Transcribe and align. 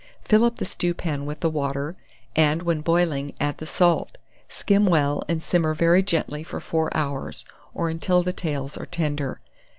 Fill 0.23 0.43
up 0.43 0.55
the 0.55 0.65
stewpan 0.65 1.27
with 1.27 1.41
the 1.41 1.49
water, 1.51 1.95
and, 2.35 2.63
when 2.63 2.81
boiling, 2.81 3.35
add 3.39 3.59
the 3.59 3.67
salt. 3.67 4.17
Skim 4.49 4.87
well, 4.87 5.21
and 5.27 5.43
simmer 5.43 5.75
very 5.75 6.01
gently 6.01 6.41
for 6.43 6.59
4 6.59 6.89
hours, 6.97 7.45
or 7.75 7.87
until 7.87 8.23
the 8.23 8.33
tails 8.33 8.75
are 8.77 8.87
tender. 8.87 9.41